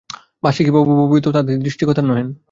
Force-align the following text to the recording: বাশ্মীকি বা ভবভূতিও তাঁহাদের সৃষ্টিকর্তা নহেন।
বাশ্মীকি 0.43 0.71
বা 0.71 0.79
ভবভূতিও 0.89 1.33
তাঁহাদের 1.33 1.55
সৃষ্টিকর্তা 1.65 2.01
নহেন। 2.01 2.27